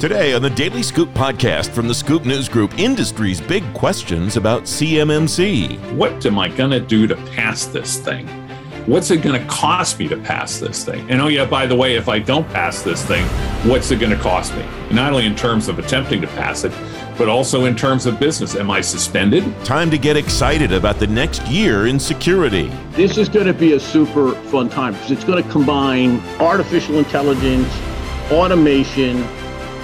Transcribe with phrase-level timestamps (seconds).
[0.00, 4.62] Today on the Daily Scoop podcast from the Scoop News Group, industry's big questions about
[4.62, 5.78] CMMC.
[5.94, 8.26] What am I going to do to pass this thing?
[8.86, 11.04] What's it going to cost me to pass this thing?
[11.10, 13.26] And oh, yeah, by the way, if I don't pass this thing,
[13.68, 14.64] what's it going to cost me?
[14.90, 16.72] Not only in terms of attempting to pass it,
[17.18, 18.56] but also in terms of business.
[18.56, 19.44] Am I suspended?
[19.66, 22.68] Time to get excited about the next year in security.
[22.92, 26.96] This is going to be a super fun time because it's going to combine artificial
[26.96, 27.68] intelligence,
[28.30, 29.26] automation,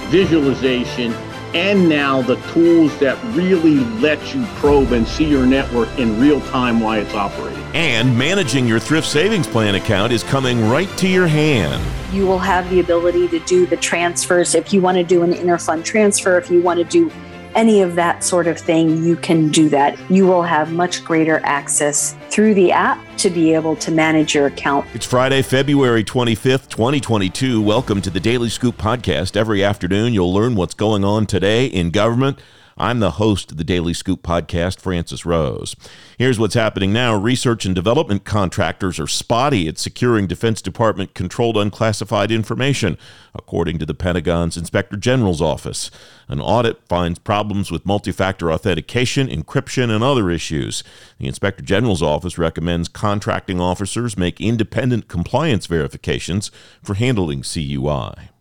[0.06, 1.12] visualization,
[1.54, 6.40] and now the tools that really let you probe and see your network in real
[6.42, 7.62] time while it's operating.
[7.74, 11.82] And managing your thrift savings plan account is coming right to your hand.
[12.14, 15.32] You will have the ability to do the transfers if you want to do an
[15.32, 17.10] interfund transfer, if you want to do
[17.56, 19.98] any of that sort of thing, you can do that.
[20.10, 24.46] You will have much greater access through the app to be able to manage your
[24.46, 24.86] account.
[24.94, 27.60] It's Friday, February 25th, 2022.
[27.62, 29.36] Welcome to the Daily Scoop podcast.
[29.36, 32.38] Every afternoon, you'll learn what's going on today in government
[32.78, 35.74] I'm the host of the Daily Scoop podcast, Francis Rose.
[36.18, 37.16] Here's what's happening now.
[37.16, 42.98] Research and development contractors are spotty at securing Defense Department controlled unclassified information,
[43.34, 45.90] according to the Pentagon's Inspector General's office.
[46.28, 50.84] An audit finds problems with multi factor authentication, encryption, and other issues.
[51.16, 56.50] The Inspector General's office recommends contracting officers make independent compliance verifications
[56.82, 58.35] for handling CUI.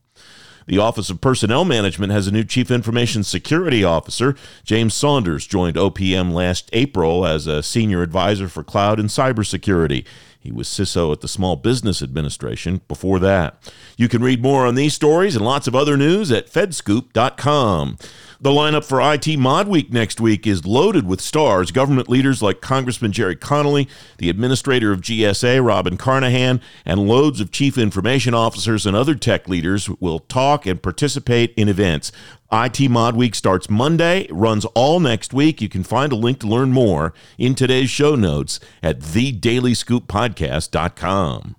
[0.67, 4.35] The Office of Personnel Management has a new Chief Information Security Officer.
[4.63, 10.05] James Saunders joined OPM last April as a senior advisor for cloud and cybersecurity.
[10.45, 13.57] He was CISO at the Small Business Administration before that.
[13.97, 17.97] You can read more on these stories and lots of other news at fedscoop.com.
[18.39, 21.71] The lineup for IT Mod Week next week is loaded with stars.
[21.71, 23.87] Government leaders like Congressman Gerry Connolly,
[24.19, 29.49] the administrator of GSA, Robin Carnahan, and loads of chief information officers and other tech
[29.49, 32.11] leaders will talk and participate in events.
[32.55, 35.61] IT Mod Week starts Monday, runs all next week.
[35.61, 41.55] You can find a link to learn more in today's show notes at thedailyscooppodcast.com.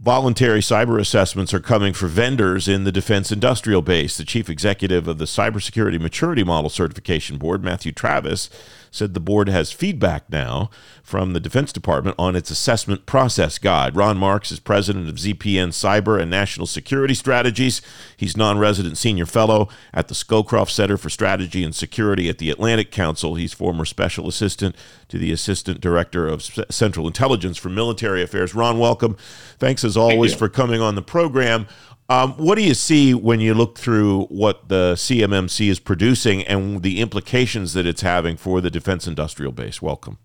[0.00, 4.16] Voluntary cyber assessments are coming for vendors in the defense industrial base.
[4.16, 8.48] The chief executive of the Cybersecurity Maturity Model Certification Board, Matthew Travis,
[8.92, 10.70] said the board has feedback now
[11.02, 13.96] from the Defense Department on its assessment process guide.
[13.96, 17.82] Ron Marks is president of ZPN Cyber and National Security Strategies.
[18.16, 22.50] He's non resident senior fellow at the Scowcroft Center for Strategy and Security at the
[22.50, 23.34] Atlantic Council.
[23.34, 24.76] He's former special assistant
[25.08, 28.54] to the assistant director of Central Intelligence for Military Affairs.
[28.54, 29.16] Ron, welcome.
[29.58, 31.66] Thanks as always Thank for coming on the program.
[32.08, 36.82] Um, what do you see when you look through what the CMMC is producing and
[36.82, 39.80] the implications that it's having for the defense industrial base?
[39.80, 40.18] Welcome.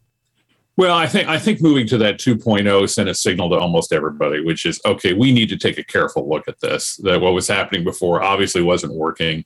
[0.75, 4.41] Well, I think I think moving to that 2.0 sent a signal to almost everybody,
[4.41, 5.13] which is okay.
[5.13, 6.97] We need to take a careful look at this.
[6.97, 9.43] That what was happening before obviously wasn't working.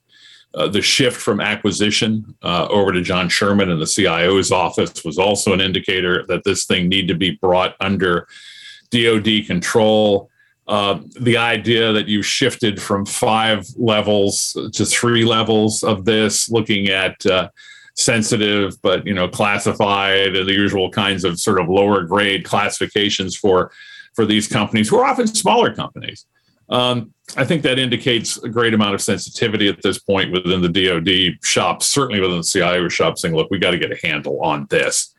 [0.54, 5.16] Uh, the shift from acquisition uh, over to John Sherman and the CIO's office was
[5.16, 8.28] also an indicator that this thing need to be brought under
[8.90, 10.30] DoD control.
[10.68, 16.88] Uh, the idea that you shifted from five levels to three levels of this, looking
[16.88, 17.48] at uh,
[17.94, 23.36] sensitive but you know classified and the usual kinds of sort of lower grade classifications
[23.36, 23.70] for
[24.14, 26.26] for these companies who are often smaller companies.
[26.68, 30.68] Um, I think that indicates a great amount of sensitivity at this point within the
[30.68, 34.40] DoD shops, certainly within the CIO shop, saying, "Look, we got to get a handle
[34.42, 35.14] on this."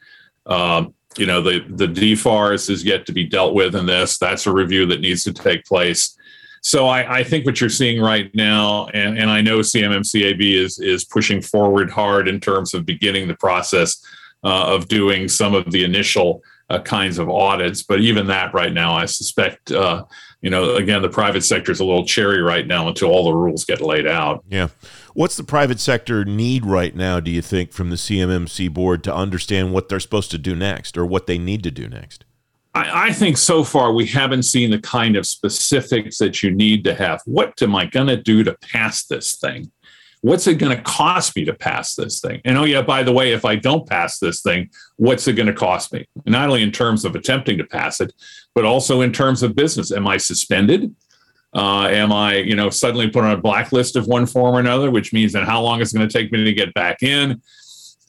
[0.45, 4.17] Um, you know, the the DFARS is yet to be dealt with in this.
[4.17, 6.17] That's a review that needs to take place.
[6.61, 10.79] So I, I think what you're seeing right now, and, and I know CMMCAB is
[10.79, 14.01] is pushing forward hard in terms of beginning the process
[14.43, 17.83] uh, of doing some of the initial uh, kinds of audits.
[17.83, 20.05] But even that right now, I suspect, uh,
[20.43, 23.33] you know, again, the private sector is a little cherry right now until all the
[23.33, 24.43] rules get laid out.
[24.49, 24.67] Yeah.
[25.13, 29.15] What's the private sector need right now, do you think, from the CMMC board to
[29.15, 32.25] understand what they're supposed to do next or what they need to do next?
[32.73, 36.83] I, I think so far we haven't seen the kind of specifics that you need
[36.83, 37.21] to have.
[37.23, 39.71] What am I going to do to pass this thing?
[40.23, 42.39] What's it going to cost me to pass this thing?
[42.45, 45.47] And oh, yeah, by the way, if I don't pass this thing, what's it going
[45.47, 46.07] to cost me?
[46.25, 48.13] Not only in terms of attempting to pass it,
[48.55, 49.91] but also in terms of business.
[49.91, 50.95] Am I suspended?
[51.53, 54.89] Uh, am I, you know, suddenly put on a blacklist of one form or another,
[54.89, 57.41] which means that how long is it going to take me to get back in?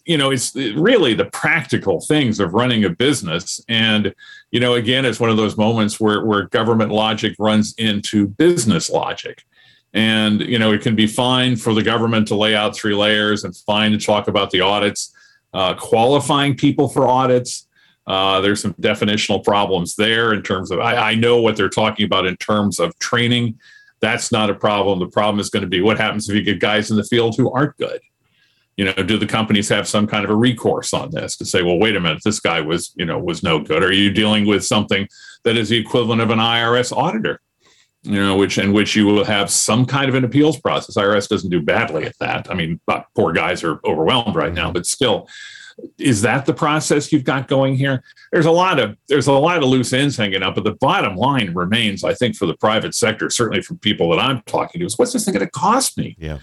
[0.04, 3.60] You know, it's really the practical things of running a business.
[3.68, 4.14] And,
[4.52, 8.88] you know, again, it's one of those moments where, where government logic runs into business
[8.88, 9.42] logic.
[9.94, 13.44] And, you know, it can be fine for the government to lay out three layers
[13.44, 15.14] and fine to talk about the audits,
[15.52, 17.68] uh, qualifying people for audits
[18.06, 22.04] Uh, there's some definitional problems there in terms of, I, I know what they're talking
[22.04, 23.58] about in terms of training.
[24.00, 24.98] That's not a problem.
[24.98, 27.36] The problem is going to be what happens if you get guys in the field
[27.36, 28.00] who aren't good?
[28.76, 31.62] You know, do the companies have some kind of a recourse on this to say,
[31.62, 33.82] well, wait a minute, this guy was, you know, was no good?
[33.82, 35.08] Are you dealing with something
[35.44, 37.40] that is the equivalent of an IRS auditor?
[38.04, 40.96] You know, which in which you will have some kind of an appeals process.
[40.96, 42.50] IRS doesn't do badly at that.
[42.50, 42.80] I mean,
[43.14, 45.28] poor guys are overwhelmed right now, but still,
[45.98, 48.02] is that the process you've got going here?
[48.30, 51.16] There's a lot of there's a lot of loose ends hanging up, but the bottom
[51.16, 54.86] line remains, I think, for the private sector, certainly from people that I'm talking to,
[54.86, 56.16] is what's this thing going to cost me?
[56.18, 56.38] Yeah.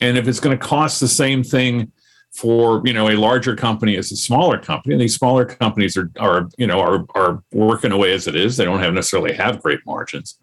[0.00, 1.92] And if it's going to cost the same thing
[2.32, 6.10] for you know a larger company as a smaller company, and these smaller companies are
[6.18, 9.62] are you know are are working away as it is, they don't have necessarily have
[9.62, 10.38] great margins.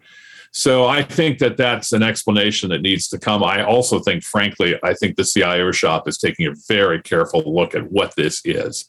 [0.55, 3.43] So I think that that's an explanation that needs to come.
[3.43, 7.73] I also think, frankly, I think the CIO shop is taking a very careful look
[7.73, 8.87] at what this is.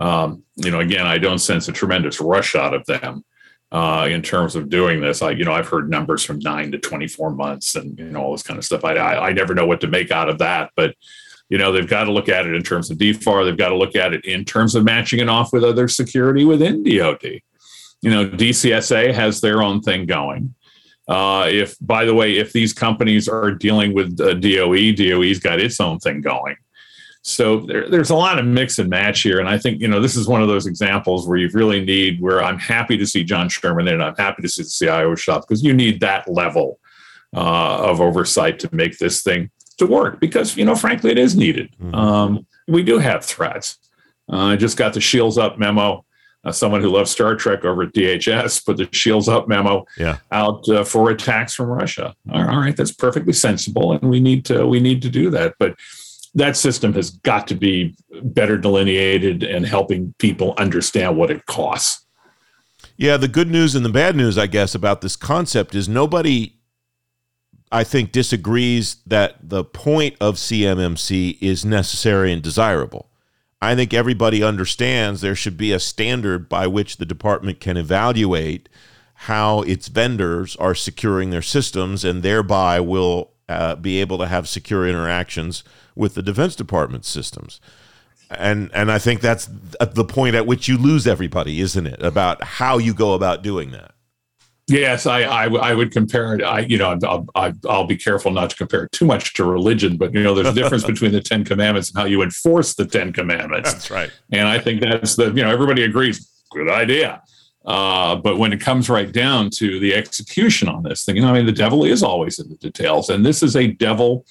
[0.00, 3.24] Um, you know, again, I don't sense a tremendous rush out of them
[3.70, 5.22] uh, in terms of doing this.
[5.22, 8.32] I, you know, I've heard numbers from nine to 24 months and, you know, all
[8.32, 8.84] this kind of stuff.
[8.84, 10.96] I, I, I never know what to make out of that, but,
[11.48, 13.44] you know, they've got to look at it in terms of DFAR.
[13.44, 16.44] They've got to look at it in terms of matching it off with other security
[16.44, 17.40] within DOD.
[18.02, 20.54] You know, DCSA has their own thing going.
[21.08, 25.58] Uh, if, by the way, if these companies are dealing with uh, DOE, DOE's got
[25.58, 26.56] its own thing going.
[27.22, 30.00] So there, there's a lot of mix and match here, and I think you know
[30.00, 32.20] this is one of those examples where you really need.
[32.20, 35.42] Where I'm happy to see John Sherman and I'm happy to see the CIO shop
[35.46, 36.78] because you need that level
[37.34, 40.20] uh, of oversight to make this thing to work.
[40.20, 41.70] Because you know, frankly, it is needed.
[41.82, 41.94] Mm-hmm.
[41.94, 43.78] Um, we do have threats.
[44.30, 46.04] Uh, I just got the Shields Up memo
[46.44, 50.18] uh, someone who loves Star Trek over at DHS put the Shields Up memo yeah.
[50.30, 52.14] out uh, for attacks from Russia.
[52.32, 55.54] All right, that's perfectly sensible, and we need to we need to do that.
[55.58, 55.76] But
[56.34, 62.04] that system has got to be better delineated and helping people understand what it costs.
[62.96, 66.54] Yeah, the good news and the bad news, I guess, about this concept is nobody,
[67.70, 73.07] I think, disagrees that the point of CMMC is necessary and desirable.
[73.60, 78.68] I think everybody understands there should be a standard by which the department can evaluate
[79.22, 84.48] how its vendors are securing their systems and thereby will uh, be able to have
[84.48, 85.64] secure interactions
[85.96, 87.60] with the Defense Department systems.
[88.30, 89.48] And and I think that's
[89.80, 92.02] the point at which you lose everybody, isn't it?
[92.02, 93.94] About how you go about doing that.
[94.68, 96.42] Yes, I, I, I would compare it.
[96.42, 96.98] I you know
[97.34, 100.34] I'll, I'll be careful not to compare it too much to religion, but you know
[100.34, 103.72] there's a difference between the Ten Commandments and how you enforce the Ten Commandments.
[103.72, 104.10] That's right.
[104.30, 107.22] And I think that's the you know everybody agrees good idea.
[107.64, 111.28] Uh, but when it comes right down to the execution on this thing, you know,
[111.28, 114.26] I mean, the devil is always in the details, and this is a devil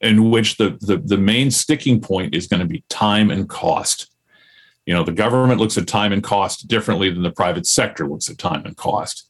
[0.00, 4.10] in which the the, the main sticking point is going to be time and cost.
[4.86, 8.28] You know, the government looks at time and cost differently than the private sector looks
[8.28, 9.27] at time and cost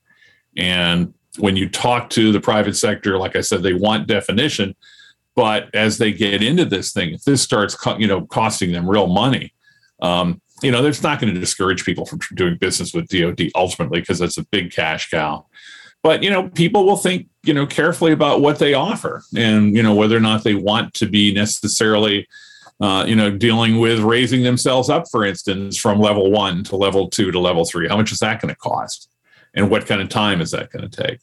[0.56, 4.74] and when you talk to the private sector, like I said, they want definition.
[5.36, 9.06] But as they get into this thing, if this starts, you know, costing them real
[9.06, 9.52] money,
[10.02, 14.00] um, you know, that's not going to discourage people from doing business with DoD ultimately
[14.00, 15.46] because it's a big cash cow.
[16.02, 19.82] But you know, people will think you know carefully about what they offer and you
[19.82, 22.26] know whether or not they want to be necessarily
[22.80, 27.08] uh, you know, dealing with raising themselves up, for instance, from level one to level
[27.08, 27.88] two to level three.
[27.88, 29.08] How much is that going to cost?
[29.54, 31.20] And what kind of time is that going to take?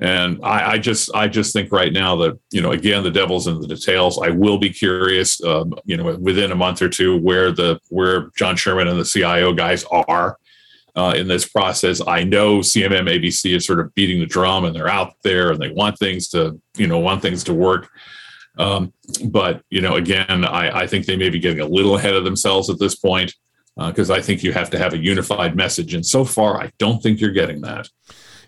[0.00, 3.46] And I, I, just, I just think right now that you know, again, the devil's
[3.46, 4.18] in the details.
[4.18, 8.30] I will be curious, um, you know, within a month or two, where the where
[8.36, 10.36] John Sherman and the CIO guys are
[10.96, 12.00] uh, in this process.
[12.06, 15.60] I know CMM ABC is sort of beating the drum, and they're out there, and
[15.60, 17.88] they want things to, you know, want things to work.
[18.58, 18.92] Um,
[19.26, 22.24] but you know, again, I, I think they may be getting a little ahead of
[22.24, 23.32] themselves at this point
[23.76, 25.94] because uh, I think you have to have a unified message.
[25.94, 27.88] And so far, I don't think you're getting that.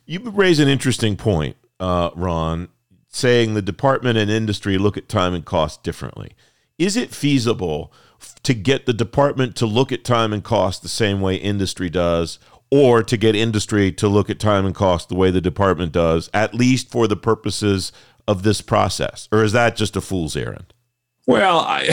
[0.04, 2.68] You raise an interesting point, uh, Ron,
[3.08, 6.32] saying the department and industry look at time and cost differently.
[6.78, 7.92] Is it feasible
[8.42, 12.38] to get the department to look at time and cost the same way industry does,
[12.70, 16.30] or to get industry to look at time and cost the way the department does,
[16.34, 17.92] at least for the purposes
[18.28, 19.28] of this process?
[19.32, 20.72] Or is that just a fool's errand?
[21.26, 21.90] Well, I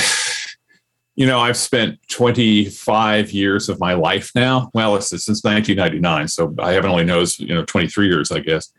[1.15, 4.71] you know, I've spent 25 years of my life now.
[4.73, 8.71] Well, it's since 1999, so I haven't only knows you know 23 years, I guess,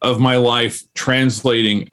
[0.00, 1.88] of my life translating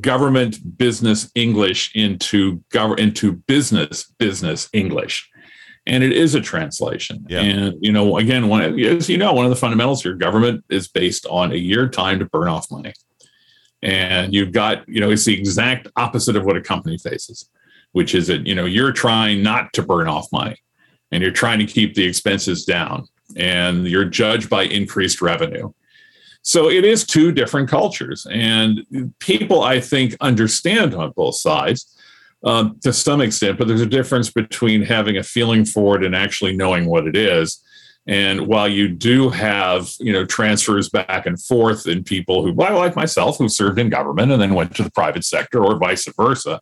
[0.00, 5.28] government business English into gov- into business business English,
[5.86, 7.26] and it is a translation.
[7.28, 7.40] Yeah.
[7.40, 10.86] And you know, again, one as you know, one of the fundamentals here, government is
[10.86, 12.94] based on a year time to burn off money,
[13.82, 17.50] and you've got you know it's the exact opposite of what a company faces
[17.96, 20.58] which is that you know you're trying not to burn off money
[21.10, 25.72] and you're trying to keep the expenses down and you're judged by increased revenue.
[26.42, 28.26] So it is two different cultures.
[28.30, 28.82] And
[29.18, 31.98] people, I think, understand on both sides
[32.44, 36.14] um, to some extent, but there's a difference between having a feeling for it and
[36.14, 37.64] actually knowing what it is.
[38.06, 42.76] And while you do have, you know, transfers back and forth in people who, well,
[42.76, 46.06] like myself, who served in government and then went to the private sector or vice
[46.14, 46.60] versa,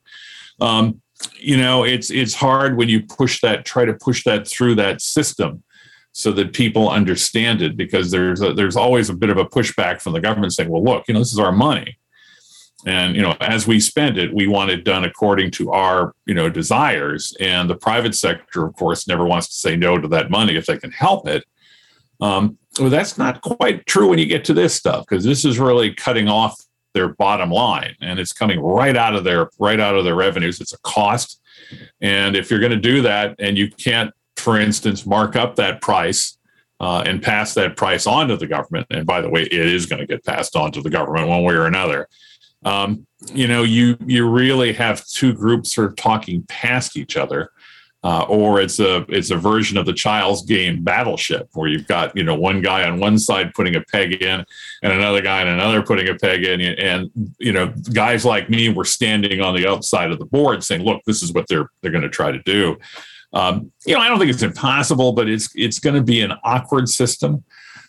[0.61, 1.01] um,
[1.39, 5.01] you know, it's it's hard when you push that, try to push that through that
[5.01, 5.63] system
[6.13, 10.01] so that people understand it because there's a, there's always a bit of a pushback
[10.01, 11.99] from the government saying, well, look, you know, this is our money.
[12.87, 16.35] And you know, as we spend it, we want it done according to our you
[16.35, 17.35] know desires.
[17.41, 20.67] And the private sector, of course, never wants to say no to that money if
[20.67, 21.45] they can help it.
[22.21, 25.59] Um, well, that's not quite true when you get to this stuff because this is
[25.59, 26.61] really cutting off
[26.95, 30.61] their bottom line, and it's coming right out of their right out of their revenues.
[30.61, 31.41] It's a cost,
[32.01, 35.81] and if you're going to do that, and you can't for instance, mark up that
[35.81, 36.37] price
[36.81, 38.87] uh, and pass that price on to the government.
[38.91, 41.43] And by the way, it is going to get passed on to the government one
[41.43, 42.09] way or another.
[42.65, 47.51] Um, you know, you you really have two groups sort of talking past each other.
[48.05, 52.15] Uh, or it's a it's a version of the child's game battleship where you've got
[52.15, 54.45] you know one guy on one side putting a peg in
[54.83, 56.61] and another guy on another putting a peg in.
[56.61, 60.83] And you know guys like me were standing on the outside of the board saying
[60.83, 62.77] look this is what they're they're going to try to do.
[63.33, 66.35] Um, you know, I don't think it's impossible, but it's it's going to be an
[66.45, 67.43] awkward system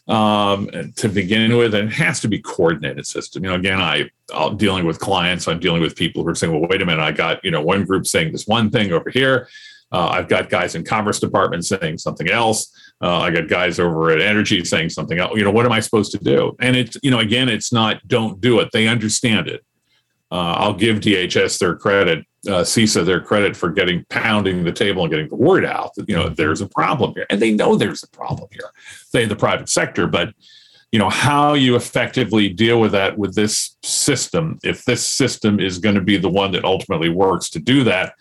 [0.07, 3.43] um, to begin with, and it has to be coordinated system.
[3.43, 6.51] You know, again, I I'm dealing with clients, I'm dealing with people who are saying,
[6.51, 9.09] "Well, wait a minute, I got you know one group saying this one thing over
[9.09, 9.47] here."
[9.95, 12.69] Uh, I've got guys in commerce department saying something else.
[13.01, 15.37] Uh, I got guys over at energy saying something else.
[15.37, 16.53] You know, what am I supposed to do?
[16.59, 18.69] And it's, you know, again, it's not don't do it.
[18.73, 19.63] They understand it.
[20.31, 25.03] Uh, I'll give DHS their credit uh, CISA their credit for getting pounding the table
[25.03, 27.75] and getting the word out that you know there's a problem here, and they know
[27.75, 28.69] there's a problem here.
[29.13, 30.33] They the private sector, but
[30.91, 34.59] you know how you effectively deal with that with this system.
[34.63, 38.13] If this system is going to be the one that ultimately works to do that,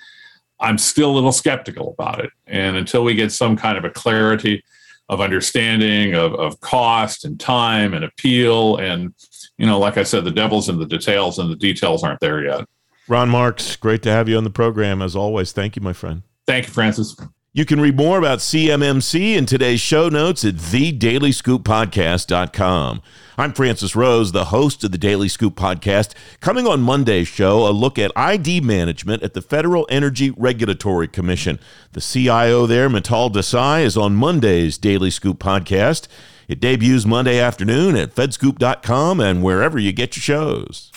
[0.64, 2.30] I'm still a little skeptical about it.
[2.46, 4.64] And until we get some kind of a clarity
[5.08, 9.12] of understanding of, of cost and time and appeal and
[9.58, 12.42] you know like i said the devil's in the details and the details aren't there
[12.42, 12.64] yet
[13.06, 15.52] Ron Marks, great to have you on the program as always.
[15.52, 16.22] Thank you, my friend.
[16.46, 17.14] Thank you, Francis.
[17.56, 23.02] You can read more about CMMC in today's show notes at thedailyscooppodcast.com.
[23.38, 26.14] I'm Francis Rose, the host of the Daily Scoop podcast.
[26.40, 31.60] Coming on Monday's show, a look at ID management at the Federal Energy Regulatory Commission.
[31.92, 36.08] The CIO there, Mittal Desai, is on Monday's Daily Scoop podcast.
[36.48, 40.90] It debuts Monday afternoon at fedscoop.com and wherever you get your shows.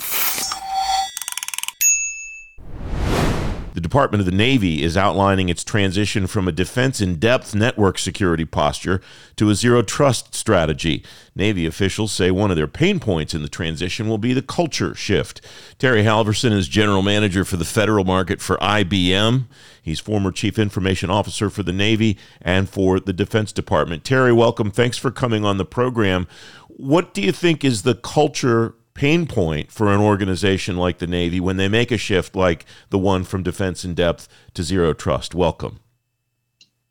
[3.77, 7.99] The Department of the Navy is outlining its transition from a defense in depth network
[7.99, 9.01] security posture
[9.35, 11.03] to a zero trust strategy.
[11.35, 14.95] Navy officials say one of their pain points in the transition will be the culture
[14.95, 15.41] shift.
[15.77, 19.43] Terry Halvorsen is general manager for the federal market for IBM.
[19.79, 24.03] He's former chief information officer for the Navy and for the Defense Department.
[24.03, 24.71] Terry, welcome.
[24.71, 26.27] Thanks for coming on the program.
[26.67, 31.39] What do you think is the culture pain point for an organization like the Navy
[31.39, 35.35] when they make a shift like the one from defense in depth to zero trust.
[35.35, 35.79] Welcome.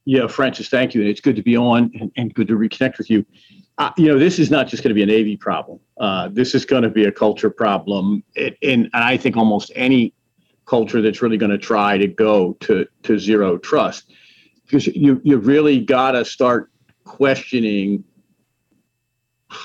[0.04, 1.00] Yeah, Francis, thank you.
[1.00, 3.26] And it's good to be on and, and good to reconnect with you.
[3.78, 5.80] Uh, you know, this is not just going to be a Navy problem.
[5.98, 8.22] Uh, this is going to be a culture problem.
[8.36, 10.14] It, and I think almost any
[10.64, 14.12] culture that's really going to try to go to, to zero trust,
[14.64, 16.70] because you, you really got to start
[17.04, 18.04] questioning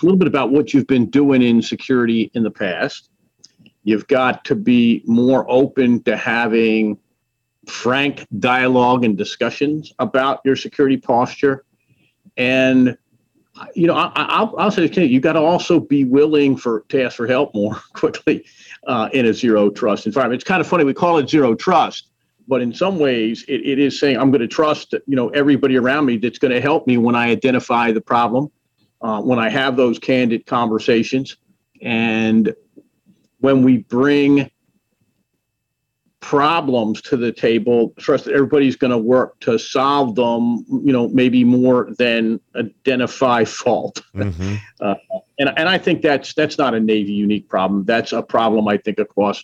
[0.02, 3.10] a little bit about what you've been doing in security in the past.
[3.84, 6.98] You've got to be more open to having
[7.68, 11.66] frank dialogue and discussions about your security posture.
[12.38, 12.98] And
[13.76, 17.04] you know, I, will I'll say you, you've got to also be willing for to
[17.04, 18.46] ask for help more quickly
[18.88, 20.42] uh, in a zero trust environment.
[20.42, 22.08] It's kind of funny we call it zero trust,
[22.48, 25.78] but in some ways it, it is saying I'm going to trust you know everybody
[25.78, 28.52] around me that's going to help me when I identify the problem
[29.02, 31.38] uh, when I have those candid conversations
[31.82, 32.54] and
[33.40, 34.50] when we bring
[36.20, 41.10] problems to the table, trust that everybody's going to work to solve them, you know,
[41.10, 44.02] maybe more than identify fault.
[44.14, 44.56] Mm-hmm.
[44.80, 44.96] Uh,
[45.40, 47.86] and, and I think that's that's not a Navy unique problem.
[47.86, 49.44] That's a problem I think across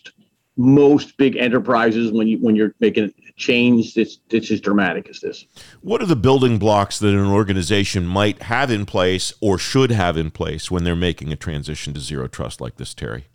[0.56, 5.46] most big enterprises when you when you're making change that's that's as dramatic as this.
[5.82, 10.17] What are the building blocks that an organization might have in place or should have
[10.17, 13.25] in place when they're making a transition to zero trust like this, Terry?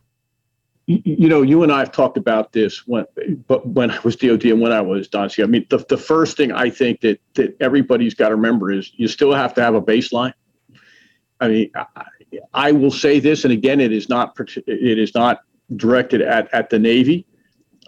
[0.86, 3.06] you know, you and I have talked about this when,
[3.46, 5.46] but when I was DOD and when I was DON CIO.
[5.46, 8.90] I mean, the, the first thing I think that that everybody's got to remember is
[8.96, 10.34] you still have to have a baseline.
[11.40, 12.04] I mean, I,
[12.52, 15.42] I will say this, and again, it is not it is not
[15.76, 17.26] directed at at the Navy.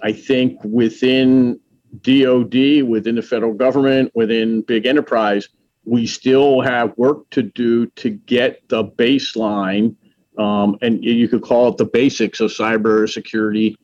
[0.02, 1.58] I think within
[2.02, 5.48] DOD, within the federal government, within big enterprise,
[5.84, 9.94] we still have work to do to get the baseline
[10.38, 13.76] um, and you could call it the basics of cybersecurity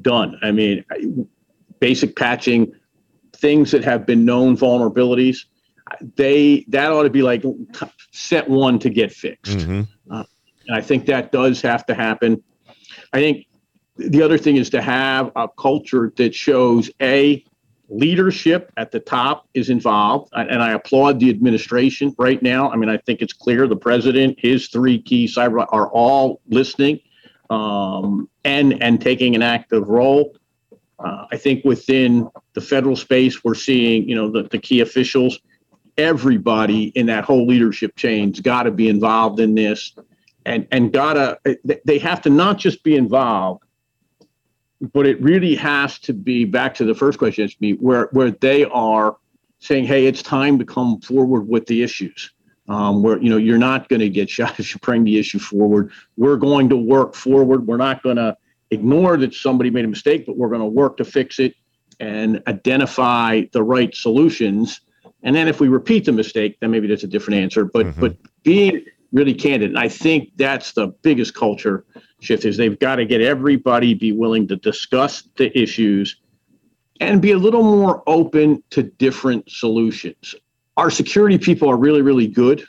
[0.00, 0.38] done.
[0.42, 0.84] I mean,
[1.80, 2.72] basic patching,
[3.36, 5.44] things that have been known vulnerabilities,
[6.16, 7.42] they that ought to be like
[8.12, 9.58] set one to get fixed.
[9.58, 9.82] Mm-hmm.
[10.10, 10.24] Uh,
[10.66, 12.42] and I think that does have to happen.
[13.12, 13.46] I think
[13.96, 17.44] the other thing is to have a culture that shows a
[17.88, 22.70] leadership at the top is involved and i applaud the administration right now.
[22.70, 27.00] I mean i think it's clear the president his three key cyber are all listening
[27.50, 30.36] um, and and taking an active role.
[30.98, 35.40] Uh, i think within the federal space we're seeing you know the, the key officials
[35.98, 39.92] everybody in that whole leadership chain's got to be involved in this.
[40.46, 41.38] And and gotta
[41.84, 43.64] they have to not just be involved
[44.80, 48.64] but it really has to be back to the first question me where where they
[48.64, 49.16] are
[49.58, 52.32] saying hey it's time to come forward with the issues.
[52.68, 55.38] Um, where you know you're not going to get shot if you bring the issue
[55.38, 55.90] forward.
[56.16, 57.66] We're going to work forward.
[57.66, 58.36] We're not going to
[58.70, 61.54] ignore that somebody made a mistake but we're going to work to fix it
[62.00, 64.82] and identify the right solutions.
[65.22, 67.64] And then if we repeat the mistake then maybe that's a different answer.
[67.64, 68.00] But mm-hmm.
[68.00, 71.84] but being really candid and i think that's the biggest culture
[72.20, 76.20] shift is they've got to get everybody be willing to discuss the issues
[77.00, 80.34] and be a little more open to different solutions.
[80.76, 82.66] Our security people are really, really good,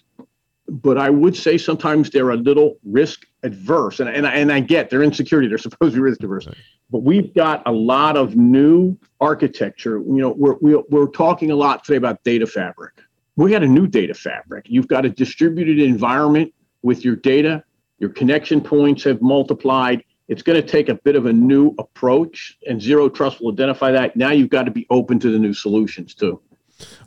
[0.67, 3.99] but I would say sometimes they're a little risk adverse.
[3.99, 6.47] And, and, and I get they're in security, they're supposed to be risk adverse.
[6.91, 9.97] But we've got a lot of new architecture.
[9.97, 12.93] You know, we're, we're, we're talking a lot today about data fabric.
[13.35, 14.65] We got a new data fabric.
[14.67, 17.63] You've got a distributed environment with your data
[17.99, 20.03] your connection points have multiplied.
[20.27, 23.91] It's going to take a bit of a new approach, and Zero Trust will identify
[23.91, 24.15] that.
[24.15, 26.41] Now you've got to be open to the new solutions too.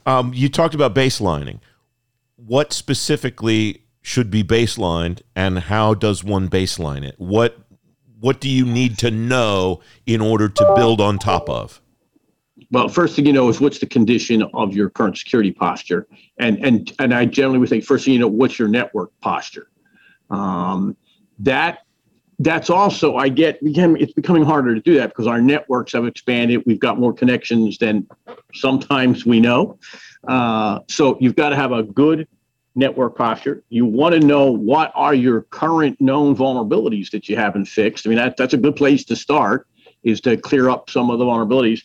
[0.07, 1.61] Um, you talked about baselining.
[2.37, 7.15] What specifically should be baselined, and how does one baseline it?
[7.19, 7.59] What
[8.21, 11.81] what do you need to know in order to build on top of?
[12.71, 16.07] Well, first thing you know is what's the condition of your current security posture,
[16.39, 19.69] and and and I generally would say first thing you know what's your network posture.
[20.33, 20.97] Um,
[21.39, 21.81] that
[22.39, 26.63] that's also I get it's becoming harder to do that because our networks have expanded.
[26.67, 28.09] We've got more connections than
[28.55, 29.79] sometimes we know.
[30.27, 32.27] Uh, so you've got to have a good
[32.75, 33.63] network posture.
[33.69, 38.07] You want to know what are your current known vulnerabilities that you haven't fixed.
[38.07, 39.69] I mean that that's a good place to start
[40.03, 41.83] is to clear up some of the vulnerabilities.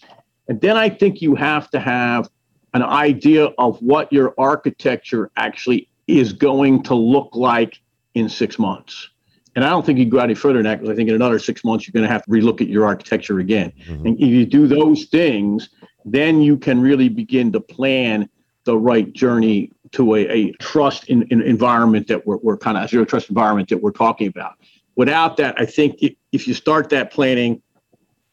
[0.48, 2.30] And then I think you have to have
[2.74, 7.80] an idea of what your architecture actually is going to look like
[8.18, 9.10] in six months.
[9.56, 11.40] And I don't think you go any further than that because I think in another
[11.40, 13.74] six months, you're going to have to relook at your architecture again.
[13.88, 14.06] Mm-hmm.
[14.06, 15.70] And if you do those things,
[16.06, 18.30] then you can really begin to plan
[18.66, 22.90] the right journey to a, a trust in, in environment that we're, we're kind of
[22.90, 24.54] zero trust environment that we're talking about.
[24.96, 27.62] Without that, I think if, if you start that planning,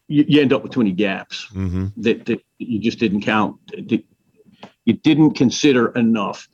[0.08, 1.86] you, you end up with too many gaps mm-hmm.
[2.02, 4.04] that, that you just didn't count, that
[4.84, 6.48] you didn't consider enough.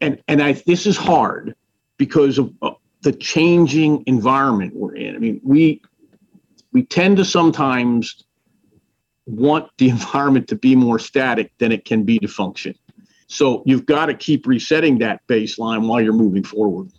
[0.00, 1.54] And and I this is hard
[1.98, 2.70] because of uh,
[3.02, 5.14] the changing environment we're in.
[5.14, 5.82] I mean, we
[6.72, 8.24] we tend to sometimes
[9.26, 12.74] want the environment to be more static than it can be to function.
[13.26, 16.90] So you've got to keep resetting that baseline while you're moving forward.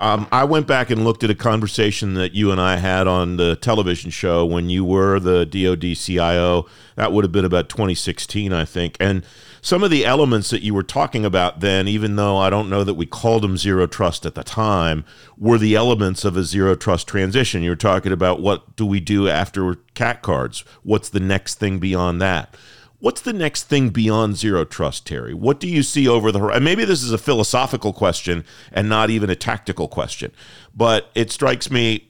[0.00, 3.36] Um, I went back and looked at a conversation that you and I had on
[3.36, 6.66] the television show when you were the DoD CIO.
[6.94, 8.96] That would have been about 2016, I think.
[9.00, 9.24] And
[9.60, 12.84] some of the elements that you were talking about then, even though I don't know
[12.84, 15.04] that we called them zero trust at the time,
[15.36, 17.62] were the elements of a zero trust transition.
[17.62, 20.64] You were talking about what do we do after CAC cards?
[20.82, 22.56] What's the next thing beyond that?
[23.00, 25.32] What's the next thing beyond zero trust, Terry?
[25.32, 26.64] What do you see over the horizon?
[26.64, 30.32] Maybe this is a philosophical question and not even a tactical question,
[30.74, 32.08] but it strikes me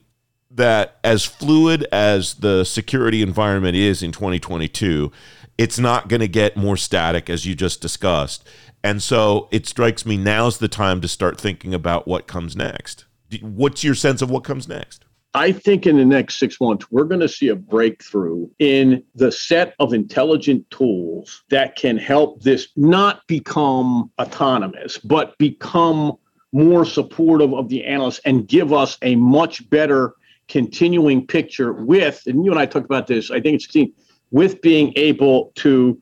[0.51, 5.13] that as fluid as the security environment is in 2022,
[5.59, 8.49] it's not going to get more static as you just discussed.
[8.83, 13.05] And so it strikes me now's the time to start thinking about what comes next.
[13.43, 15.05] What's your sense of what comes next?
[15.35, 19.31] I think in the next six months, we're going to see a breakthrough in the
[19.31, 26.17] set of intelligent tools that can help this not become autonomous, but become
[26.53, 30.15] more supportive of the analysts and give us a much better
[30.49, 33.93] continuing picture with, and you and I talked about this, I think it's 16,
[34.31, 36.01] with being able to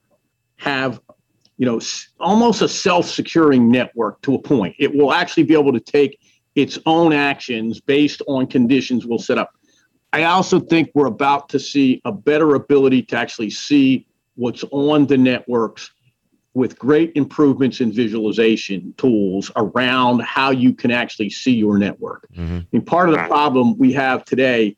[0.57, 1.01] have,
[1.59, 1.81] you know,
[2.19, 4.75] almost a self-securing network to a point.
[4.79, 6.19] It will actually be able to take
[6.55, 9.55] its own actions based on conditions we'll set up.
[10.13, 15.07] I also think we're about to see a better ability to actually see what's on
[15.07, 15.91] the networks
[16.55, 22.27] with great improvements in visualization tools around how you can actually see your network.
[22.35, 22.61] Mm-hmm.
[22.73, 24.75] And part of the problem we have today,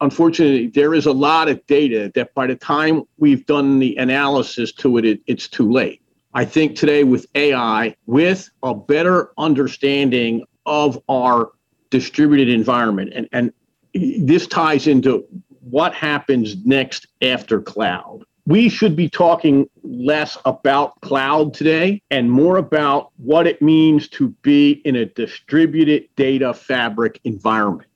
[0.00, 4.72] unfortunately, there is a lot of data that by the time we've done the analysis
[4.72, 6.02] to it, it it's too late.
[6.32, 11.50] I think today with AI, with a better understanding of our
[11.90, 13.52] distributed environment, and, and
[13.94, 15.26] this ties into
[15.60, 22.56] what happens next after cloud we should be talking less about cloud today and more
[22.56, 27.88] about what it means to be in a distributed data fabric environment,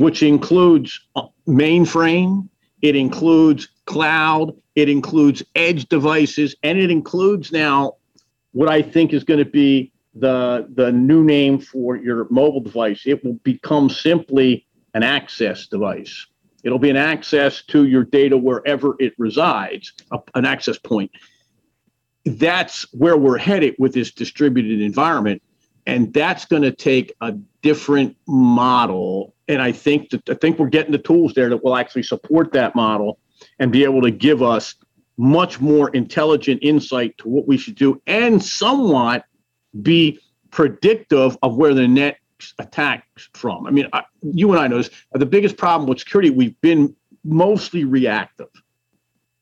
[0.00, 2.48] which includes uh, mainframe,
[2.82, 7.94] it includes cloud, it includes edge devices, and it includes now
[8.52, 13.02] what I think is going to be the, the new name for your mobile device.
[13.06, 16.26] It will become simply an access device.
[16.64, 19.92] It'll be an access to your data wherever it resides,
[20.34, 21.10] an access point.
[22.24, 25.42] That's where we're headed with this distributed environment.
[25.86, 27.32] And that's going to take a
[27.62, 29.34] different model.
[29.48, 32.52] And I think that I think we're getting the tools there that will actually support
[32.52, 33.18] that model
[33.58, 34.74] and be able to give us
[35.16, 39.24] much more intelligent insight to what we should do and somewhat
[39.82, 40.18] be
[40.50, 42.18] predictive of where the net
[42.58, 43.66] attacks from.
[43.66, 44.90] I mean, I, you and I know this.
[45.12, 48.48] The biggest problem with security, we've been mostly reactive.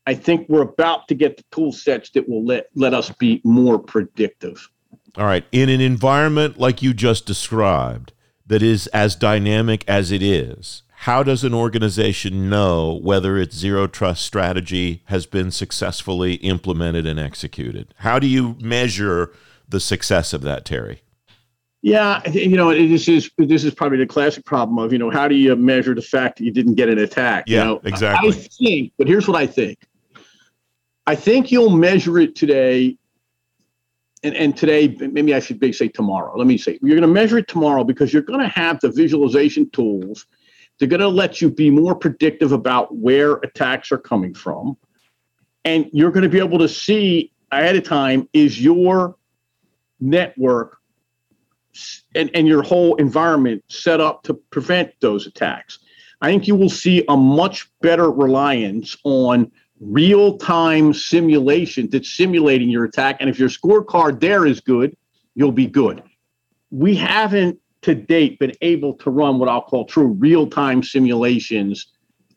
[0.07, 3.41] I think we're about to get the tool sets that will let, let us be
[3.45, 4.69] more predictive.
[5.17, 5.45] All right.
[5.53, 8.13] In an environment like you just described,
[8.47, 13.87] that is as dynamic as it is, how does an organization know whether its zero
[13.87, 17.95] trust strategy has been successfully implemented and executed?
[17.99, 19.33] How do you measure
[19.69, 21.03] the success of that, Terry?
[21.83, 25.29] Yeah, you know, this is this is probably the classic problem of you know how
[25.29, 27.45] do you measure the fact that you didn't get an attack?
[27.47, 27.81] Yeah, you know?
[27.85, 28.31] exactly.
[28.31, 29.79] I think, but here's what I think.
[31.07, 32.97] I think you'll measure it today,
[34.27, 36.37] and and today maybe I should say tomorrow.
[36.37, 38.91] Let me say you're going to measure it tomorrow because you're going to have the
[38.91, 40.27] visualization tools.
[40.79, 44.77] They're going to let you be more predictive about where attacks are coming from,
[45.65, 49.17] and you're going to be able to see ahead of time is your
[50.01, 50.79] network
[52.15, 55.79] and, and your whole environment set up to prevent those attacks.
[56.21, 62.69] I think you will see a much better reliance on real time simulation that's simulating
[62.69, 63.19] your attack.
[63.21, 64.97] And if your scorecard there is good,
[65.35, 66.03] you'll be good.
[66.71, 71.93] We haven't to date been able to run what I'll call true real time simulations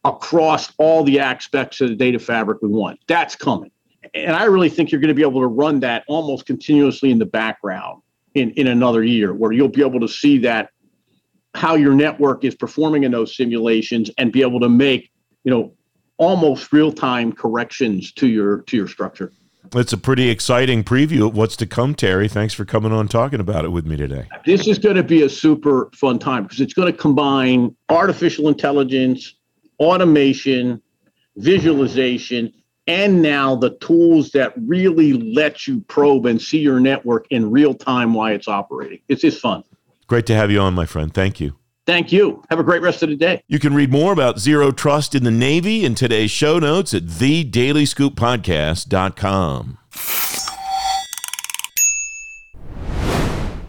[0.06, 3.00] across all the aspects of the data fabric we want.
[3.08, 3.72] That's coming.
[4.14, 7.20] And I really think you're going to be able to run that almost continuously in
[7.20, 8.02] the background
[8.36, 10.70] in, in another year where you'll be able to see that
[11.56, 15.12] how your network is performing in those simulations and be able to make
[15.44, 15.74] you know
[16.20, 19.34] almost real-time corrections to your to your structure
[19.76, 23.40] it's a pretty exciting preview of what's to come terry thanks for coming on talking
[23.40, 26.62] about it with me today this is going to be a super fun time because
[26.62, 29.36] it's going to combine artificial intelligence
[29.80, 30.82] automation
[31.38, 32.54] visualization
[32.90, 37.76] and now the tools that really let you probe and see your network in real
[37.76, 39.00] time while it's operating.
[39.08, 39.64] It's just fun.
[40.08, 41.14] Great to have you on, my friend.
[41.14, 41.59] Thank you.
[41.90, 42.44] Thank you.
[42.52, 43.42] Have a great rest of the day.
[43.48, 47.06] You can read more about zero trust in the Navy in today's show notes at
[47.06, 49.79] thedailyscooppodcast.com.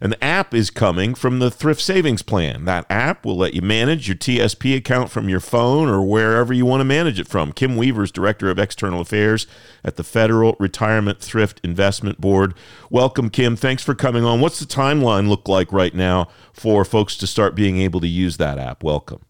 [0.03, 2.65] An app is coming from the Thrift Savings Plan.
[2.65, 6.65] That app will let you manage your TSP account from your phone or wherever you
[6.65, 7.53] want to manage it from.
[7.53, 9.47] Kim Weaver's Director of External Affairs
[9.85, 12.55] at the Federal Retirement Thrift Investment Board.
[12.89, 13.57] Welcome, Kim.
[13.57, 14.41] Thanks for coming on.
[14.41, 18.39] What's the timeline look like right now for folks to start being able to use
[18.39, 18.83] that app?
[18.83, 19.21] Welcome.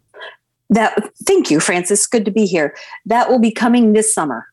[0.69, 2.07] That thank you, Francis.
[2.07, 2.77] Good to be here.
[3.07, 4.47] That will be coming this summer.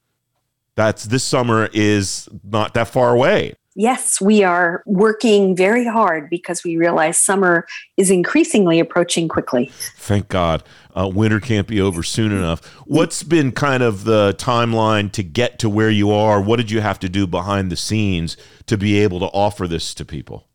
[0.73, 6.63] That's this summer is not that far away yes, we are working very hard because
[6.63, 9.71] we realize summer is increasingly approaching quickly.
[9.97, 10.63] Thank God.
[10.95, 12.65] Uh, winter can't be over soon enough.
[12.85, 16.41] What's been kind of the timeline to get to where you are?
[16.41, 18.35] What did you have to do behind the scenes
[18.65, 20.47] to be able to offer this to people?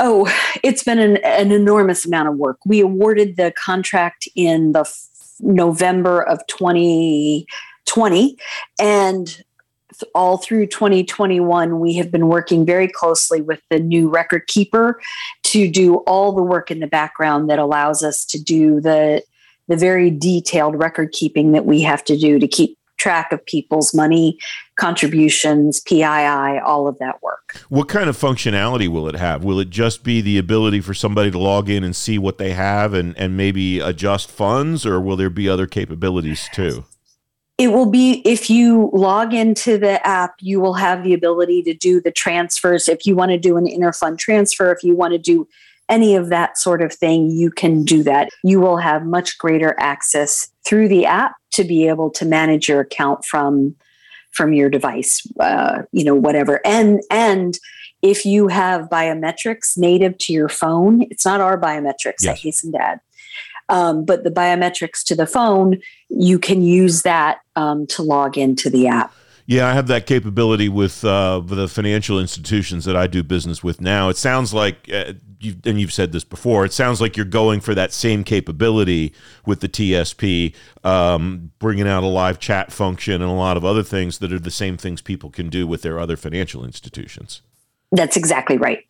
[0.00, 0.32] Oh,
[0.64, 2.58] it's been an, an enormous amount of work.
[2.64, 5.06] We awarded the contract in the f-
[5.38, 8.36] November of 2020
[8.80, 9.44] and
[10.14, 15.00] all through 2021, we have been working very closely with the new record keeper
[15.44, 19.22] to do all the work in the background that allows us to do the
[19.68, 23.92] the very detailed record keeping that we have to do to keep track of people's
[23.92, 24.38] money
[24.76, 27.60] contributions pii all of that work.
[27.68, 29.42] What kind of functionality will it have?
[29.42, 32.52] Will it just be the ability for somebody to log in and see what they
[32.52, 36.84] have and, and maybe adjust funds or will there be other capabilities too
[37.62, 41.72] it will be if you log into the app you will have the ability to
[41.72, 42.88] do the transfers.
[42.88, 45.46] If you want to do an interfund transfer if you want to do
[45.88, 48.30] any of that sort of thing you can do that.
[48.42, 52.80] You will have much greater access through the app to be able to manage your
[52.80, 53.76] account from
[54.32, 56.60] from your device uh, you know whatever.
[56.64, 57.56] And and
[58.02, 62.26] if you have biometrics native to your phone it's not our biometrics yes.
[62.26, 62.98] i hasten to add
[63.68, 68.70] um, but the biometrics to the phone, you can use that um, to log into
[68.70, 69.12] the app.
[69.46, 73.80] Yeah, I have that capability with, uh, the financial institutions that I do business with
[73.80, 74.08] now.
[74.08, 77.60] It sounds like, uh, you've, and you've said this before, it sounds like you're going
[77.60, 79.12] for that same capability
[79.44, 83.82] with the TSP, um, bringing out a live chat function and a lot of other
[83.82, 87.42] things that are the same things people can do with their other financial institutions.
[87.90, 88.86] That's exactly right.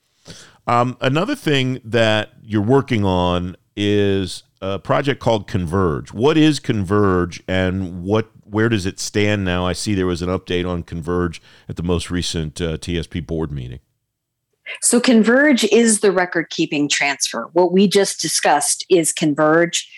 [0.67, 6.13] Um, another thing that you're working on is a project called Converge.
[6.13, 9.67] What is Converge and what where does it stand now?
[9.67, 13.51] I see there was an update on Converge at the most recent uh, TSP board
[13.51, 13.81] meeting.
[14.81, 17.49] So Converge is the record keeping transfer.
[17.55, 19.91] What we just discussed is Converge.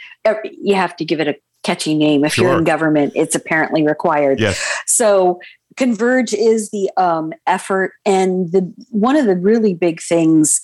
[0.42, 2.24] You have to give it a catchy name.
[2.24, 2.48] If sure.
[2.48, 4.38] you're in government, it's apparently required.
[4.40, 4.82] Yes.
[4.86, 5.40] So
[5.76, 10.60] Converge is the um, effort, and the one of the really big things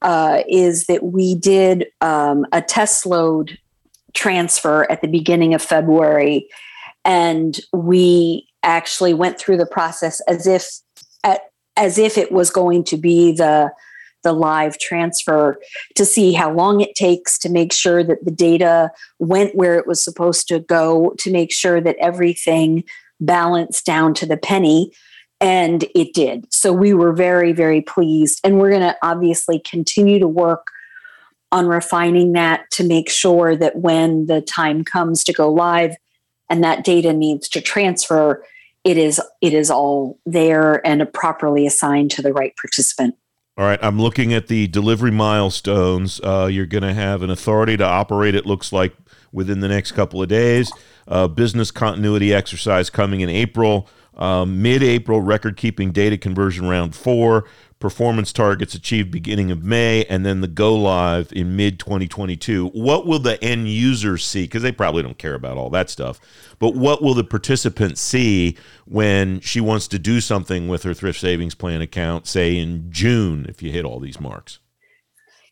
[0.00, 3.58] uh, is that we did um, a test load
[4.14, 6.48] transfer at the beginning of February,
[7.04, 10.80] and we actually went through the process as if
[11.76, 13.70] as if it was going to be the
[14.22, 15.60] the live transfer
[15.94, 19.86] to see how long it takes to make sure that the data went where it
[19.86, 22.82] was supposed to go to make sure that everything
[23.20, 24.90] balanced down to the penny
[25.40, 26.50] and it did.
[26.52, 28.40] So we were very, very pleased.
[28.42, 30.68] And we're going to obviously continue to work
[31.52, 35.96] on refining that to make sure that when the time comes to go live
[36.48, 38.44] and that data needs to transfer,
[38.84, 43.16] it is it is all there and properly assigned to the right participant.
[43.56, 46.20] All right, I'm looking at the delivery milestones.
[46.20, 48.34] Uh, you're going to have an authority to operate.
[48.34, 48.94] It looks like
[49.30, 50.72] within the next couple of days.
[51.06, 53.88] Uh, business continuity exercise coming in April.
[54.16, 57.44] Um, Mid April, record keeping data conversion round four,
[57.78, 62.68] performance targets achieved beginning of May, and then the go live in mid 2022.
[62.68, 64.44] What will the end user see?
[64.44, 66.20] Because they probably don't care about all that stuff.
[66.58, 68.56] But what will the participant see
[68.86, 73.46] when she wants to do something with her thrift savings plan account, say in June,
[73.48, 74.60] if you hit all these marks?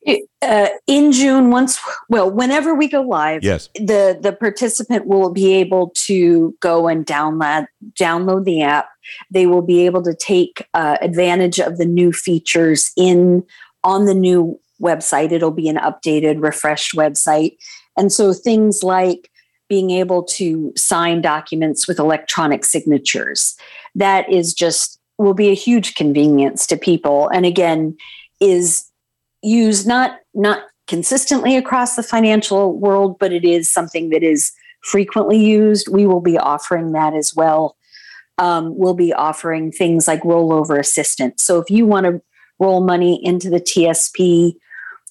[0.06, 5.54] Uh, in June, once well, whenever we go live, yes, the the participant will be
[5.54, 7.66] able to go and download
[7.98, 8.88] download the app.
[9.30, 13.44] They will be able to take uh, advantage of the new features in
[13.84, 15.30] on the new website.
[15.30, 17.56] It'll be an updated, refreshed website,
[17.96, 19.30] and so things like
[19.68, 23.56] being able to sign documents with electronic signatures
[23.94, 27.28] that is just will be a huge convenience to people.
[27.28, 27.96] And again,
[28.40, 28.84] is
[29.42, 34.52] used not not consistently across the financial world, but it is something that is
[34.82, 35.88] frequently used.
[35.88, 37.76] We will be offering that as well.
[38.38, 41.42] Um, we'll be offering things like rollover assistance.
[41.42, 42.20] So if you want to
[42.58, 44.54] roll money into the TSP,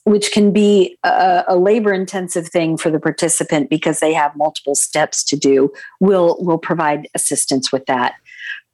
[0.03, 4.75] which can be a, a labor intensive thing for the participant because they have multiple
[4.75, 8.15] steps to do, we'll, we'll provide assistance with that.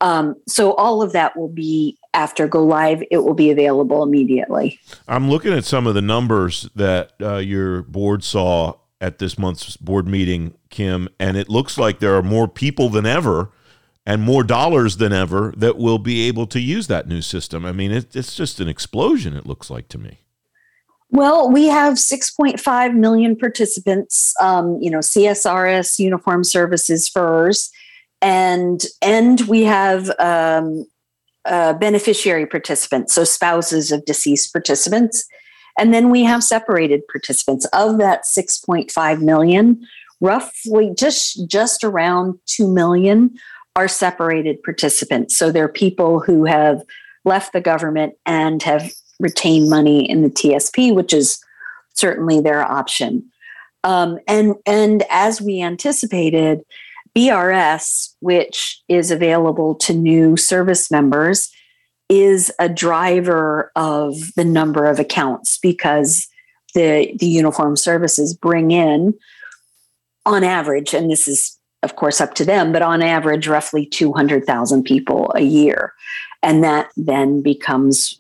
[0.02, 3.04] Um, so all of that will be after go live.
[3.10, 4.80] It will be available immediately.
[5.08, 9.78] I'm looking at some of the numbers that uh, your board saw at this month's
[9.78, 13.52] board meeting, Kim, and it looks like there are more people than ever
[14.06, 17.66] and more dollars than ever that will be able to use that new system.
[17.66, 19.36] I mean, it, it's just an explosion.
[19.36, 20.20] It looks like to me.
[21.10, 24.34] Well, we have 6.5 million participants.
[24.42, 27.72] Um, you know, CSRS Uniform Services FERS
[28.22, 30.86] and and we have um,
[31.46, 35.26] uh, beneficiary participants, so spouses of deceased participants,
[35.78, 37.66] and then we have separated participants.
[37.74, 39.86] Of that 6.5 million,
[40.22, 43.36] roughly just just around 2 million
[43.76, 45.38] are separated participants.
[45.38, 46.82] So they're people who have
[47.26, 51.40] left the government and have retained money in the TSP, which is
[51.94, 53.30] certainly their option.
[53.84, 56.64] Um, and and as we anticipated,
[57.15, 61.52] BRS, which is available to new service members,
[62.10, 66.28] is a driver of the number of accounts because
[66.74, 69.13] the the uniform services bring in
[70.26, 74.84] on average and this is of course up to them but on average roughly 200,000
[74.84, 75.93] people a year.
[76.43, 78.20] And that then becomes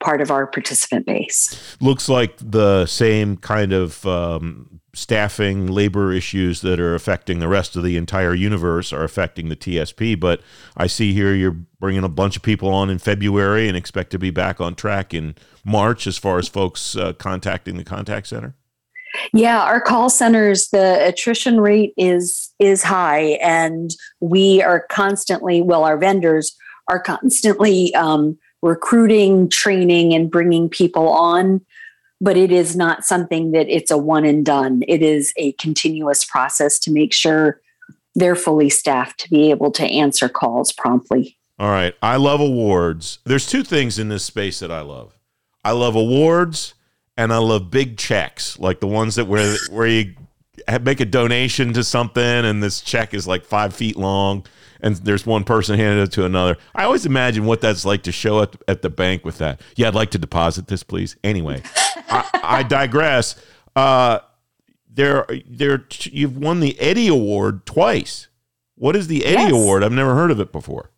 [0.00, 1.76] part of our participant base.
[1.80, 7.76] Looks like the same kind of um, staffing, labor issues that are affecting the rest
[7.76, 10.18] of the entire universe are affecting the TSP.
[10.18, 10.40] But
[10.76, 14.18] I see here you're bringing a bunch of people on in February and expect to
[14.18, 18.54] be back on track in March as far as folks uh, contacting the contact center.
[19.32, 25.62] Yeah, our call centers, the attrition rate is is high, and we are constantly.
[25.62, 26.54] Well, our vendors
[26.88, 31.60] are constantly um, recruiting, training, and bringing people on
[32.20, 34.82] but it is not something that it's a one and done.
[34.88, 37.60] It is a continuous process to make sure
[38.14, 41.36] they're fully staffed to be able to answer calls promptly.
[41.58, 41.94] All right.
[42.02, 43.18] I love awards.
[43.24, 45.16] There's two things in this space that I love.
[45.64, 46.74] I love awards
[47.16, 50.14] and I love big checks, like the ones that where where you
[50.82, 54.46] make a donation to something and this check is like five feet long
[54.80, 56.56] and there's one person handing it to another.
[56.74, 59.60] I always imagine what that's like to show up at the bank with that.
[59.76, 61.16] Yeah, I'd like to deposit this, please.
[61.24, 61.62] Anyway,
[62.08, 63.36] I, I, digress.
[63.76, 64.20] Uh,
[64.88, 68.28] there, there, you've won the Eddy Award twice.
[68.74, 69.52] What is the Eddy yes.
[69.52, 69.84] Award?
[69.84, 70.90] I've never heard of it before.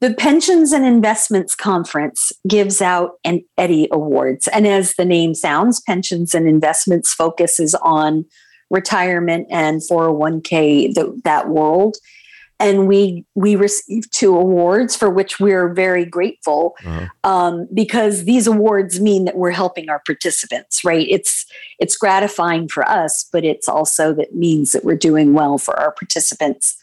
[0.00, 4.48] The Pensions and Investments Conference gives out an Eddy Awards.
[4.48, 8.24] And as the name sounds, pensions and investments focuses on
[8.70, 11.96] retirement and 401k, the, that world
[12.60, 17.06] and we we received two awards for which we're very grateful uh-huh.
[17.24, 21.46] um, because these awards mean that we're helping our participants right it's
[21.78, 25.92] it's gratifying for us but it's also that means that we're doing well for our
[25.92, 26.76] participants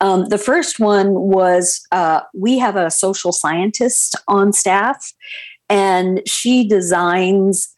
[0.00, 5.12] um, the first one was uh, we have a social scientist on staff
[5.68, 7.74] and she designs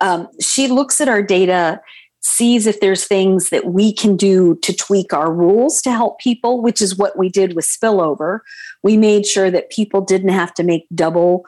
[0.00, 1.80] um, she looks at our data
[2.26, 6.60] sees if there's things that we can do to tweak our rules to help people,
[6.60, 8.40] which is what we did with spillover.
[8.82, 11.44] We made sure that people didn't have to make double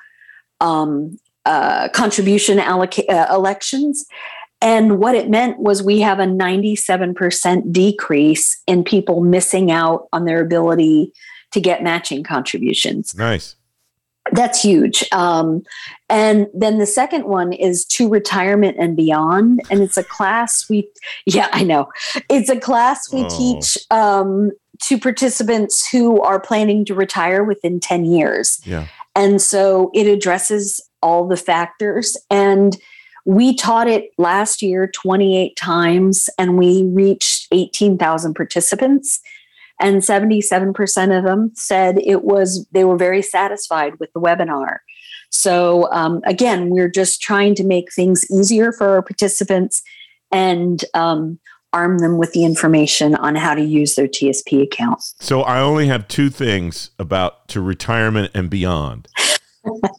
[0.60, 4.06] um, uh, contribution alloca- uh, elections.
[4.60, 10.26] And what it meant was we have a 97% decrease in people missing out on
[10.26, 11.12] their ability
[11.50, 13.16] to get matching contributions.
[13.16, 13.56] Nice
[14.32, 15.04] that's huge.
[15.12, 15.62] Um,
[16.08, 19.60] and then the second one is to retirement and beyond.
[19.70, 20.88] And it's a class we,
[21.26, 21.88] yeah, I know.
[22.28, 23.28] It's a class we oh.
[23.28, 28.60] teach um, to participants who are planning to retire within 10 years.
[28.64, 28.86] Yeah.
[29.14, 32.16] And so it addresses all the factors.
[32.30, 32.76] And
[33.24, 39.20] we taught it last year 28 times and we reached 18,000 participants
[39.80, 44.78] and 77% of them said it was they were very satisfied with the webinar.
[45.30, 49.82] So um, again we're just trying to make things easier for our participants
[50.32, 51.38] and um,
[51.72, 55.02] arm them with the information on how to use their tsp account.
[55.20, 59.08] So i only have two things about to retirement and beyond.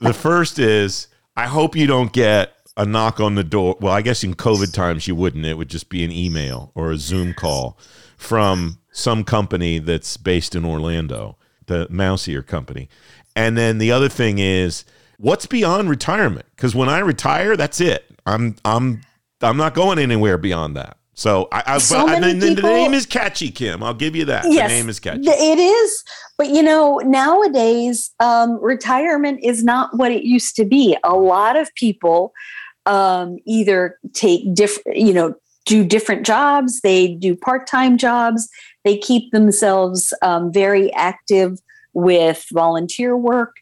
[0.02, 3.78] The first is i hope you don't get a knock on the door.
[3.80, 5.46] Well i guess in covid times you wouldn't.
[5.46, 7.78] It would just be an email or a zoom call
[8.18, 12.90] from some company that's based in Orlando, the Mousier company.
[13.36, 14.86] And then the other thing is
[15.18, 16.46] what's beyond retirement?
[16.56, 18.06] Because when I retire, that's it.
[18.26, 19.02] I'm I'm
[19.42, 20.98] I'm not going anywhere beyond that.
[21.14, 23.84] So I, I so but I, the name is catchy, Kim.
[23.84, 24.46] I'll give you that.
[24.48, 25.24] Yes, the name is catchy.
[25.26, 26.04] It is,
[26.38, 30.98] but you know, nowadays um, retirement is not what it used to be.
[31.04, 32.32] A lot of people
[32.86, 35.34] um, either take different, you know,
[35.70, 36.82] do different jobs.
[36.82, 38.50] They do part time jobs.
[38.84, 41.60] They keep themselves um, very active
[41.94, 43.56] with volunteer work.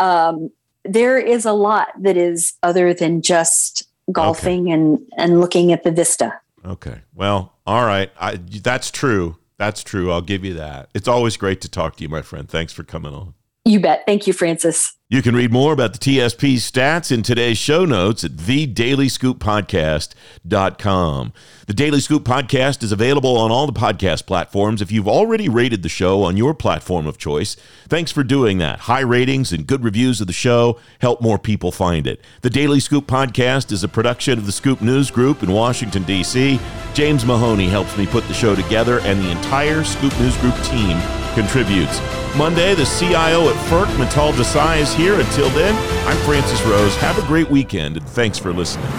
[0.00, 0.50] Um,
[0.84, 4.72] there is a lot that is other than just golfing okay.
[4.72, 6.32] and, and looking at the vista.
[6.64, 7.00] Okay.
[7.12, 8.10] Well, all right.
[8.20, 9.36] I, that's true.
[9.58, 10.12] That's true.
[10.12, 10.90] I'll give you that.
[10.94, 12.48] It's always great to talk to you, my friend.
[12.48, 13.34] Thanks for coming on.
[13.68, 14.04] You bet.
[14.06, 14.94] Thank you, Francis.
[15.10, 21.32] You can read more about the TSP stats in today's show notes at thedailyscooppodcast.com.
[21.66, 24.80] The Daily Scoop podcast is available on all the podcast platforms.
[24.80, 27.56] If you've already rated the show on your platform of choice,
[27.88, 28.78] thanks for doing that.
[28.80, 32.22] High ratings and good reviews of the show help more people find it.
[32.40, 36.58] The Daily Scoop podcast is a production of the Scoop News Group in Washington, D.C.
[36.94, 40.96] James Mahoney helps me put the show together, and the entire Scoop News Group team
[41.38, 42.00] contributes.
[42.36, 45.14] Monday, the CIO at FERC, Mittal Desai, is here.
[45.20, 45.74] Until then,
[46.08, 46.96] I'm Francis Rose.
[46.96, 48.90] Have a great weekend, and thanks for listening.